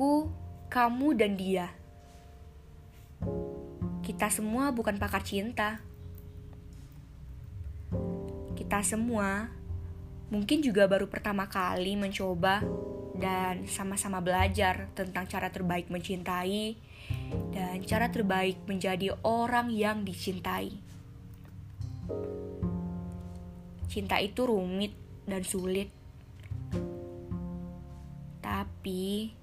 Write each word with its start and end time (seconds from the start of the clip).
Aku, 0.00 0.32
kamu, 0.72 1.12
dan 1.12 1.36
dia. 1.36 1.68
Kita 4.00 4.32
semua 4.32 4.72
bukan 4.72 4.96
pakar 4.96 5.20
cinta. 5.20 5.76
Kita 8.56 8.80
semua 8.80 9.52
mungkin 10.32 10.64
juga 10.64 10.88
baru 10.88 11.04
pertama 11.04 11.52
kali 11.52 12.00
mencoba 12.00 12.64
dan 13.12 13.68
sama-sama 13.68 14.24
belajar 14.24 14.88
tentang 14.96 15.28
cara 15.28 15.52
terbaik 15.52 15.92
mencintai 15.92 16.80
dan 17.52 17.84
cara 17.84 18.08
terbaik 18.08 18.56
menjadi 18.64 19.12
orang 19.20 19.68
yang 19.68 20.00
dicintai. 20.00 20.80
Cinta 23.84 24.16
itu 24.16 24.48
rumit 24.48 24.96
dan 25.28 25.44
sulit, 25.44 25.92
tapi 28.40 29.36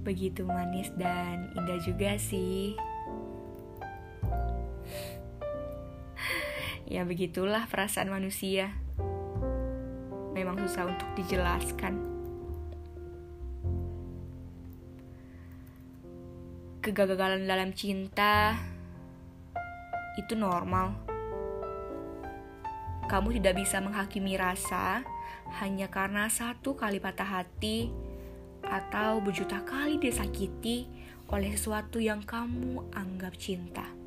begitu 0.00 0.48
manis 0.48 0.88
dan 0.96 1.52
indah 1.56 1.78
juga 1.84 2.16
sih. 2.16 2.76
Ya 6.90 7.06
begitulah 7.06 7.70
perasaan 7.70 8.10
manusia. 8.10 8.74
Memang 10.34 10.58
susah 10.58 10.90
untuk 10.90 11.06
dijelaskan. 11.14 12.02
Kegagalan 16.82 17.46
dalam 17.46 17.70
cinta 17.76 18.58
itu 20.18 20.34
normal. 20.34 20.98
Kamu 23.06 23.38
tidak 23.38 23.62
bisa 23.62 23.78
menghakimi 23.78 24.34
rasa 24.34 25.06
hanya 25.62 25.86
karena 25.90 26.26
satu 26.26 26.74
kali 26.74 26.98
patah 26.98 27.26
hati 27.26 28.09
atau 28.64 29.20
berjuta 29.24 29.62
kali 29.64 29.96
disakiti 29.96 30.88
oleh 31.30 31.54
sesuatu 31.54 32.02
yang 32.02 32.20
kamu 32.26 32.90
anggap 32.92 33.38
cinta 33.38 34.00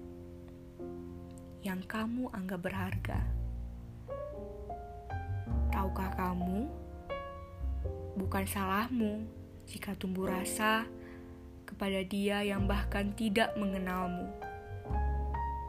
yang 1.63 1.79
kamu 1.87 2.27
anggap 2.35 2.59
berharga. 2.59 3.23
Tahukah 5.71 6.11
kamu, 6.19 6.67
bukan 8.19 8.43
salahmu 8.43 9.23
jika 9.63 9.95
tumbuh 9.95 10.27
rasa 10.27 10.83
kepada 11.63 12.03
dia 12.03 12.43
yang 12.43 12.67
bahkan 12.67 13.15
tidak 13.15 13.55
mengenalmu. 13.55 14.27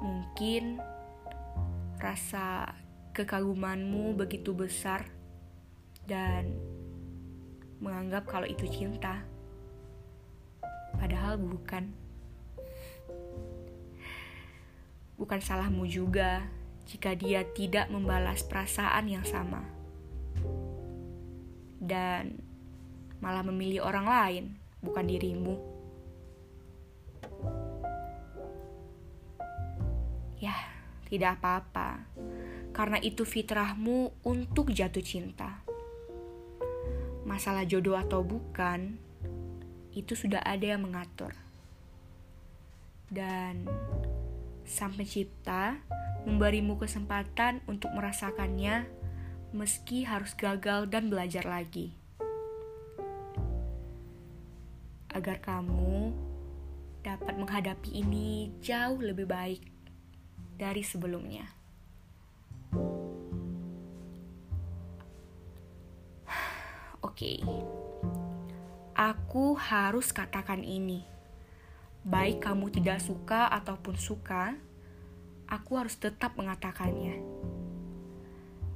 Mungkin 0.02 0.82
rasa 2.02 2.74
kekagumanmu 3.14 4.18
begitu 4.18 4.50
besar 4.50 5.06
dan 6.10 6.50
menganggap 7.84 8.24
kalau 8.24 8.48
itu 8.48 8.64
cinta, 8.64 9.20
padahal 10.96 11.36
bukan. 11.36 11.92
Bukan 15.14 15.38
salahmu 15.38 15.86
juga 15.86 16.48
jika 16.88 17.14
dia 17.14 17.44
tidak 17.54 17.88
membalas 17.92 18.42
perasaan 18.44 19.08
yang 19.08 19.22
sama. 19.22 19.62
Dan 21.80 22.40
malah 23.20 23.44
memilih 23.44 23.84
orang 23.84 24.06
lain, 24.08 24.44
bukan 24.84 25.04
dirimu. 25.04 25.56
Ya, 30.40 30.56
tidak 31.08 31.40
apa-apa. 31.40 32.04
Karena 32.74 32.98
itu 33.00 33.22
fitrahmu 33.24 34.12
untuk 34.26 34.74
jatuh 34.74 35.04
cinta. 35.04 35.63
Masalah 37.24 37.64
jodoh 37.64 37.96
atau 37.96 38.20
bukan, 38.20 39.00
itu 39.96 40.12
sudah 40.12 40.44
ada 40.44 40.76
yang 40.76 40.84
mengatur. 40.84 41.32
Dan 43.08 43.64
Sang 44.64 44.92
Pencipta 44.92 45.80
memberimu 46.24 46.80
kesempatan 46.80 47.60
untuk 47.68 47.92
merasakannya 47.92 48.88
meski 49.54 50.04
harus 50.04 50.32
gagal 50.34 50.88
dan 50.90 51.08
belajar 51.08 51.46
lagi. 51.46 51.94
Agar 55.14 55.38
kamu 55.38 56.10
dapat 57.06 57.34
menghadapi 57.38 58.02
ini 58.02 58.50
jauh 58.58 58.98
lebih 58.98 59.30
baik 59.30 59.62
dari 60.58 60.82
sebelumnya. 60.82 61.63
Oke, 67.14 67.38
okay. 67.38 67.38
aku 68.98 69.54
harus 69.54 70.10
katakan 70.10 70.66
ini 70.66 71.14
baik 72.04 72.44
kamu 72.44 72.68
tidak 72.68 73.00
suka 73.00 73.48
ataupun 73.48 73.96
suka, 73.96 74.58
aku 75.48 75.80
harus 75.80 75.96
tetap 75.96 76.36
mengatakannya. 76.36 77.16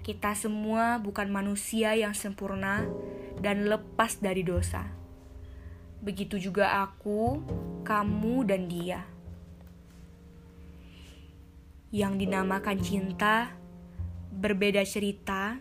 Kita 0.01 0.33
semua 0.33 0.97
bukan 0.97 1.29
manusia 1.29 1.93
yang 1.93 2.15
sempurna 2.15 2.89
dan 3.43 3.69
lepas 3.69 4.23
dari 4.23 4.41
dosa. 4.41 4.89
Begitu 6.01 6.39
juga 6.39 6.79
aku, 6.81 7.45
kamu, 7.85 8.49
dan 8.49 8.71
dia. 8.71 9.03
Yang 11.91 12.23
dinamakan 12.23 12.79
cinta 12.81 13.53
berbeda 14.31 14.87
cerita 14.87 15.61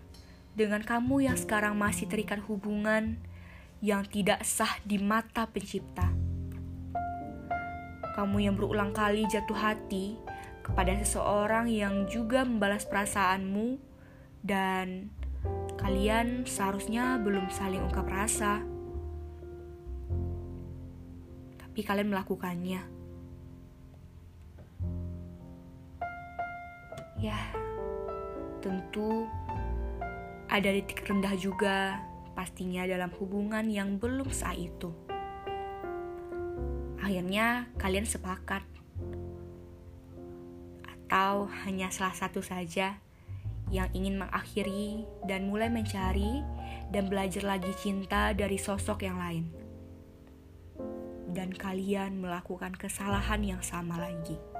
dengan 0.57 0.81
kamu 0.81 1.29
yang 1.29 1.38
sekarang 1.38 1.78
masih 1.78 2.09
terikat 2.09 2.41
hubungan 2.50 3.22
yang 3.78 4.01
tidak 4.09 4.41
sah 4.41 4.81
di 4.81 4.97
mata 4.97 5.45
Pencipta 5.45 6.28
kamu 8.18 8.50
yang 8.50 8.57
berulang 8.57 8.97
kali 8.97 9.29
jatuh 9.29 9.53
hati 9.53 10.18
kepada 10.66 10.90
seseorang 11.06 11.69
yang 11.69 12.09
juga 12.09 12.41
membalas 12.41 12.81
perasaanmu 12.90 13.78
dan 14.41 15.13
kalian 15.78 16.41
seharusnya 16.50 17.22
belum 17.22 17.53
saling 17.53 17.78
ungkap 17.78 18.09
rasa. 18.09 18.66
Tapi 21.62 21.79
kalian 21.85 22.09
melakukannya. 22.09 22.81
Ya, 27.22 27.38
tentu 28.66 29.29
ada 30.57 30.73
titik 30.73 31.06
rendah 31.06 31.38
juga 31.38 32.01
pastinya 32.34 32.90
dalam 32.90 33.13
hubungan 33.22 33.69
yang 33.69 34.01
belum 34.01 34.34
sah 34.34 34.57
itu 34.57 34.90
akhirnya 36.97 37.69
kalian 37.78 38.03
sepakat 38.03 38.66
atau 41.07 41.47
hanya 41.63 41.88
salah 41.88 42.12
satu 42.12 42.44
saja 42.44 43.00
yang 43.72 43.88
ingin 43.95 44.19
mengakhiri 44.19 45.07
dan 45.23 45.47
mulai 45.47 45.72
mencari 45.72 46.44
dan 46.91 47.07
belajar 47.07 47.44
lagi 47.44 47.72
cinta 47.79 48.31
dari 48.31 48.56
sosok 48.59 49.07
yang 49.07 49.19
lain. 49.19 49.45
Dan 51.31 51.56
kalian 51.56 52.24
melakukan 52.24 52.75
kesalahan 52.75 53.44
yang 53.44 53.62
sama 53.63 54.00
lagi. 54.00 54.56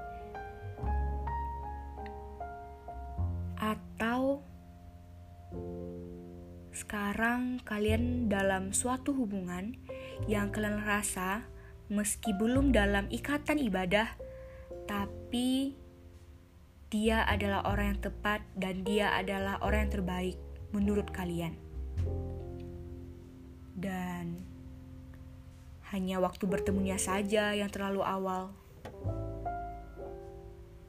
Sekarang 7.18 7.58
kalian 7.66 8.30
dalam 8.30 8.78
suatu 8.78 9.10
hubungan 9.10 9.74
yang 10.30 10.54
kalian 10.54 10.86
rasa 10.86 11.50
meski 11.90 12.30
belum 12.30 12.70
dalam 12.70 13.10
ikatan 13.10 13.58
ibadah, 13.58 14.06
tapi 14.86 15.74
dia 16.94 17.26
adalah 17.26 17.66
orang 17.66 17.98
yang 17.98 18.02
tepat 18.06 18.46
dan 18.54 18.86
dia 18.86 19.18
adalah 19.18 19.58
orang 19.66 19.90
yang 19.90 19.94
terbaik 19.98 20.38
menurut 20.70 21.10
kalian. 21.10 21.58
Dan 23.74 24.46
hanya 25.90 26.22
waktu 26.22 26.46
bertemunya 26.46 27.02
saja 27.02 27.50
yang 27.58 27.74
terlalu 27.74 28.06
awal. 28.06 28.54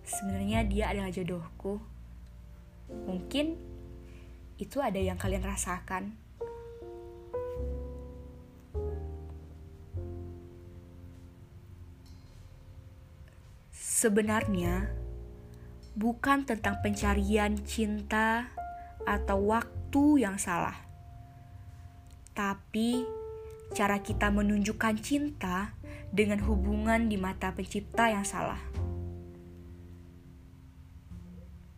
Sebenarnya 0.04 0.60
dia 0.68 0.92
adalah 0.92 1.08
jodohku. 1.08 1.80
Mungkin 3.08 3.67
itu 4.58 4.82
ada 4.82 4.98
yang 4.98 5.16
kalian 5.16 5.46
rasakan 5.46 6.18
sebenarnya 13.98 14.86
bukan 15.98 16.46
tentang 16.46 16.78
pencarian 16.78 17.58
cinta 17.66 18.46
atau 19.02 19.50
waktu 19.50 20.22
yang 20.22 20.38
salah, 20.38 20.78
tapi 22.30 23.02
cara 23.74 23.98
kita 23.98 24.30
menunjukkan 24.30 24.94
cinta 25.02 25.74
dengan 26.14 26.38
hubungan 26.46 27.10
di 27.10 27.18
mata 27.18 27.50
Pencipta 27.50 28.06
yang 28.06 28.22
salah. 28.22 28.62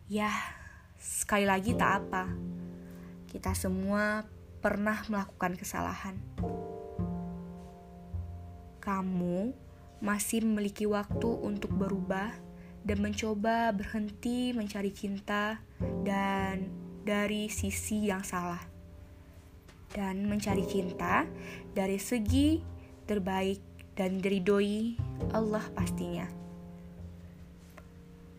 Ya, 0.05 0.29
sekali 1.01 1.49
lagi 1.49 1.73
tak 1.73 2.05
apa, 2.05 2.29
kita 3.31 3.55
semua 3.55 4.27
pernah 4.59 4.99
melakukan 5.07 5.55
kesalahan. 5.55 6.19
Kamu 8.83 9.55
masih 10.03 10.43
memiliki 10.43 10.83
waktu 10.83 11.31
untuk 11.39 11.71
berubah 11.71 12.35
dan 12.83 12.99
mencoba 12.99 13.71
berhenti 13.71 14.51
mencari 14.51 14.91
cinta 14.91 15.63
dan 16.03 16.67
dari 17.07 17.47
sisi 17.47 18.11
yang 18.11 18.27
salah. 18.27 18.59
Dan 19.95 20.27
mencari 20.27 20.67
cinta 20.67 21.23
dari 21.71 21.95
segi 22.03 22.59
terbaik 23.07 23.63
dan 23.95 24.19
diridoi 24.19 24.99
Allah 25.31 25.63
pastinya. 25.71 26.27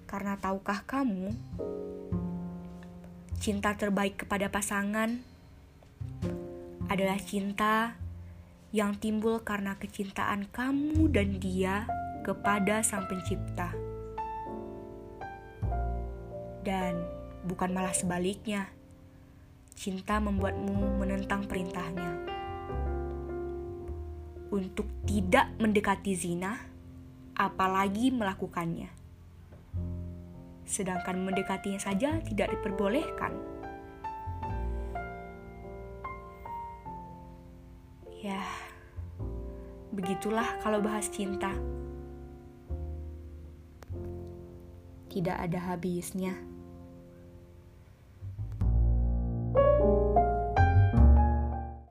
Karena 0.04 0.36
tahukah 0.36 0.84
kamu, 0.84 1.32
cinta 3.42 3.74
terbaik 3.74 4.22
kepada 4.22 4.46
pasangan 4.54 5.18
adalah 6.86 7.18
cinta 7.18 7.98
yang 8.70 8.94
timbul 9.02 9.42
karena 9.42 9.74
kecintaan 9.82 10.46
kamu 10.54 11.10
dan 11.10 11.42
dia 11.42 11.90
kepada 12.22 12.86
Sang 12.86 13.10
Pencipta. 13.10 13.74
Dan 16.62 17.02
bukan 17.42 17.74
malah 17.74 17.90
sebaliknya, 17.90 18.70
cinta 19.74 20.22
membuatmu 20.22 21.02
menentang 21.02 21.42
perintahnya. 21.50 22.22
Untuk 24.54 24.86
tidak 25.02 25.50
mendekati 25.58 26.14
zina, 26.14 26.62
apalagi 27.34 28.14
melakukannya. 28.14 29.01
Sedangkan 30.72 31.20
mendekatinya 31.20 31.76
saja 31.76 32.16
tidak 32.24 32.48
diperbolehkan. 32.48 33.36
Ya, 38.24 38.40
begitulah 39.92 40.48
kalau 40.64 40.80
bahas 40.80 41.12
cinta. 41.12 41.52
Tidak 45.12 45.36
ada 45.36 45.60
habisnya. 45.60 46.32